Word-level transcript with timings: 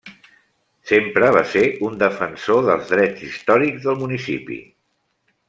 Sempre 0.91 1.29
va 1.35 1.43
ser 1.51 1.63
un 1.89 1.99
defensor 2.05 2.65
dels 2.69 2.89
drets 2.95 3.27
històrics 3.29 3.85
del 3.87 4.01
municipi. 4.01 4.59